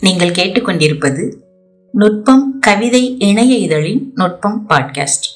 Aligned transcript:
நீங்கள் 0.00 0.30
கேட்டுக்கொண்டிருப்பது 0.30 1.32
நுட்பம் 1.92 2.58
கவிதை 2.58 3.18
இணைய 3.18 3.56
இதழின் 3.56 4.12
நுட்பம் 4.14 4.64
பாட்காஸ்ட். 4.68 5.28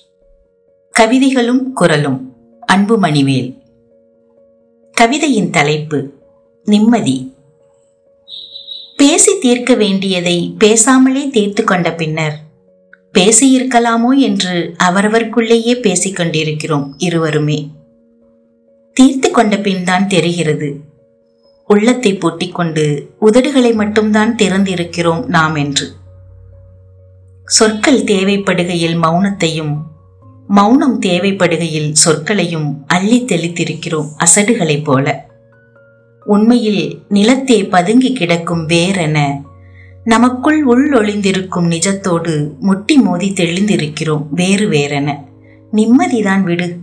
கவிதைகளும் 0.91 1.73
குரலும் 1.73 2.33
அன்பு 2.61 3.01
மணிவேல். 3.01 3.59
கவிதையின் 4.93 5.51
தலைப்பு 5.51 6.13
நிம்மதி. 6.65 7.35
பேசி 8.97 9.39
தீர்க்க 9.41 9.75
வேண்டியதை 9.75 10.55
பேசாமலே 10.59 11.31
தீர்த்து 11.31 11.65
கொண்ட 11.65 11.95
பின்னர் 11.95 12.39
பேசியிருக்கலாமோ 13.19 14.19
என்று 14.19 14.75
அவரவர்க்குள்ளேயே 14.85 15.81
பேசிக் 15.81 16.17
கொண்டிருக்கிறோம் 16.17 16.95
இருவருமே. 16.99 17.71
தீர்த்து 18.93 19.31
கொண்ட 19.31 19.57
பின் 19.57 19.85
தான் 19.85 20.09
தெரிகிறது 20.09 20.77
உள்ளத்தை 21.73 22.17
பூட்டிக்கொண்டு 22.17 23.15
உதடுகளை 23.21 23.75
மட்டும்தான் 23.75 24.37
திறந்திருக்கிறோம் 24.43 25.27
நாம் 25.27 25.55
என்று. 25.55 25.93
சொற்கள் 27.45 28.05
தேவைப்படுகையில் 28.05 28.99
மௌனத்தையும் 28.99 29.77
மௌனம் 30.49 31.01
தேவைப்படுகையில் 31.01 31.95
சொற்களையும் 32.05 32.75
அள்ளி 32.87 33.25
தெளித்திருக்கிறோம் 33.25 34.09
அசடுகளைப் 34.17 34.85
போல. 34.85 35.27
உண்மையில் 36.25 37.03
நிலத்தே 37.09 37.65
பதுங்கி 37.65 38.13
கிடக்கும் 38.13 38.69
வேறென 38.69 39.43
நமக்குள் 40.05 40.67
உள்ளொளிந்திருக்கும் 40.67 41.69
நிஜத்தோடு 41.69 42.59
முட்டி 42.59 42.99
மோதி 42.99 43.31
தெளிந்திருக்கிறோம் 43.31 44.27
வேறு 44.31 44.69
வேறென. 44.69 45.25
நிம்மதிதான் 45.73 46.43
விடு. 46.43 46.79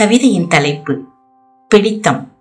கவிதையின் 0.00 0.48
தலைப்பு. 0.48 1.10
பிடித்தம். 1.72 2.32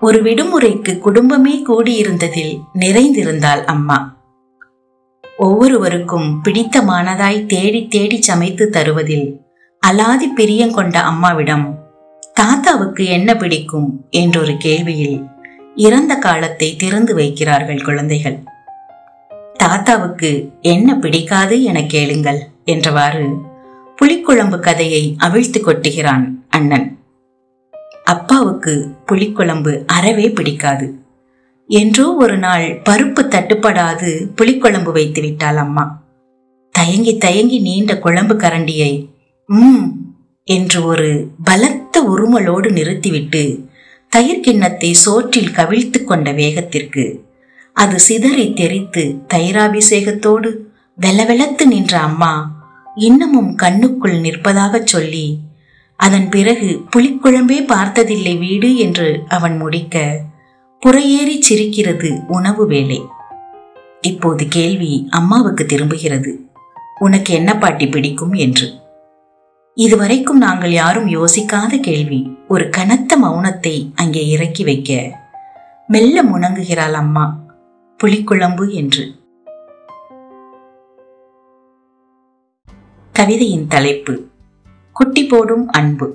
ஒரு 0.00 0.22
விடுமுறைக்கு 0.22 0.98
குடும்பமே 0.98 1.54
கூடியிருந்ததில் 1.62 2.58
நிறைந்திருந்தாள் 2.78 3.64
அம்மா. 3.64 4.18
ஒவ்வொருவருக்கும் 5.36 6.40
பிடித்தமானதாய் 6.44 7.46
தேடி 7.46 7.86
தேடி 7.86 8.22
சமைத்து 8.22 8.70
தருவதில் 8.70 9.40
அலாதி 9.86 10.28
பிரியங்கொண்ட 10.36 10.96
அம்மாவிடம் 11.02 11.78
தாத்தாவுக்கு 12.34 13.06
என்ன 13.06 13.36
பிடிக்கும்? 13.36 14.06
என்றொரு 14.10 14.52
கேள்வியில் 14.52 15.18
இறந்த 15.74 16.14
காலத்தை 16.16 16.76
திறந்து 16.76 17.16
வைக்கிறார்கள் 17.16 17.84
குழந்தைகள். 17.84 18.38
தாத்தாவுக்கு 19.52 20.52
என்ன 20.60 20.98
பிடிக்காது 20.98 21.62
என 21.62 21.82
கேளுங்கள் 21.82 22.40
என்றவாறு 22.66 23.34
புலிக்குழம்பு 23.98 24.58
கதையை 24.58 25.14
அவிழ்த்து 25.18 25.60
கொட்டுகிறான் 25.60 26.26
அண்ணன். 26.48 26.98
அப்பாவுக்கு 28.06 28.72
புளிக்குழம்பு 29.06 29.84
அறவே 29.86 30.30
பிடிக்காது. 30.30 30.86
என்றோ 31.70 32.14
ஒரு 32.14 32.38
நாள் 32.38 32.80
பருப்பு 32.84 33.22
தட்டுப்படாது 33.28 34.10
புளிக்குழம்பு 34.36 34.92
வைத்து 34.92 35.20
விட்டாள் 35.20 35.56
அம்மா. 35.56 35.84
தயங்கி 36.74 37.18
தயங்கி 37.18 37.58
நீண்ட 37.58 37.98
குழம்பு 37.98 38.34
கரண்டியை 38.34 38.92
உம் 39.48 39.84
என்று 40.48 40.86
ஒரு 40.86 41.08
பலத்த 41.44 42.02
உருமலோடு 42.02 42.70
நிறுத்திவிட்டு 42.70 43.42
தயிர் 44.12 44.40
கிண்ணத்தை 44.40 44.90
சோற்றில் 45.04 45.54
கவிழ்த்து 45.54 46.04
கொண்ட 46.04 46.32
வேகத்திற்கு 46.32 47.04
அது 47.76 47.98
சிதறி 47.98 48.52
தெரித்து 48.52 49.02
தயிராபிஷேகத்தோடு 49.34 50.50
வெலவெலத்து 50.98 51.64
நின்ற 51.64 51.94
அம்மா 52.00 52.32
இன்னமும் 52.96 53.50
கண்ணுக்குள் 53.56 54.16
நிற்பதாகச் 54.20 54.86
சொல்லி 54.86 55.26
அதன் 55.96 56.28
பிறகு 56.28 56.84
புலிக்குழம்பே 56.96 57.66
பார்த்ததில்லை 57.66 58.36
வீடு 58.36 58.76
என்று 58.76 59.22
அவன் 59.28 59.56
முடிக்க 59.56 60.20
புறையேறி 60.86 61.40
சிரிக்கிறது 61.40 62.20
உணவு 62.28 62.66
வேலை. 62.66 63.04
இப்போது 64.00 64.48
கேள்வி 64.48 65.08
அம்மாவுக்கு 65.10 65.66
திரும்புகிறது. 65.66 66.32
உனக்கு 67.00 67.34
என்ன 67.34 67.58
பாட்டி 67.58 67.88
பிடிக்கும் 67.88 68.32
என்று. 68.32 68.72
இதுவரைக்கும் 69.74 70.38
நாங்கள் 70.38 70.72
யாரும் 70.72 71.08
யோசிக்காத 71.08 71.80
கேள்வி. 71.80 72.36
ஒரு 72.48 72.68
கனத்த 72.68 73.18
மௌனத்தை 73.18 73.88
அங்கே 73.94 74.28
இறக்கி 74.28 74.64
வைக்க 74.64 75.18
மெல்ல 75.86 76.22
முணங்குகிறாள் 76.22 76.92
அம்மா. 76.92 77.40
புலிக்குழம்பு 78.00 78.72
என்று. 78.72 79.04
கவிதையின் 83.12 83.66
தலைப்பு 83.66 84.14
குட்டி 84.96 85.24
போடும் 85.24 85.64
அன்பு. 85.70 86.06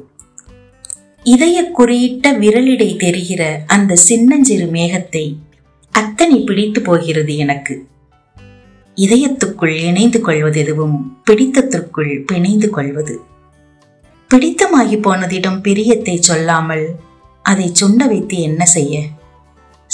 இதய 1.24 1.58
குறியிட்ட 1.78 2.31
விரலிடை 2.40 2.88
தெரிகிற 2.97 3.64
அந்த 3.68 3.96
சின்னஞ்சிறு 3.96 4.66
மேகத்தை 4.66 5.38
அத்தனை 5.92 6.40
பிடித்து 6.40 6.81
போகிறது 6.81 7.36
எனக்கு. 7.36 7.75
இதயத்துக்குள் 8.97 9.75
இணைந்து 9.81 10.22
கொள்வது 10.22 10.59
எதுவும் 10.59 10.97
பிடித்தத்திற்குள் 11.25 12.14
பிணைந்து 12.31 12.69
கொள்வது. 12.69 13.16
பிடித்தமாகி 14.30 14.98
போனதிடம் 14.98 15.59
பிரியத்தை 15.62 16.19
சொல்லாமல் 16.19 16.86
அதை 17.46 17.72
சுண்ட 17.81 18.08
வைத்து 18.08 18.40
என்ன 18.40 18.66
செய்ய? 18.66 19.03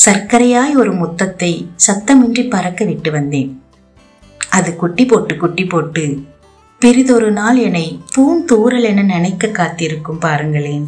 சர்க்கரையாய் 0.06 0.76
ஒரு 0.76 0.94
முத்தத்தை 0.94 1.52
சத்தமின்றி 1.88 2.50
பறக்க 2.50 2.86
விட்டு 2.86 3.12
வந்தேன். 3.12 3.64
அது 4.50 4.76
குட்டி 4.76 5.06
போட்டு 5.06 5.38
குட்டி 5.38 5.66
போட்டு 5.66 6.04
பெரிதொரு 6.80 7.32
நாள் 7.32 7.58
என்னை 7.58 8.00
பூந்தூரல் 8.16 8.84
என 8.84 9.04
நினைக்க 9.04 9.48
காத்திருக்கும் 9.48 10.20
பாருங்களேன். 10.20 10.84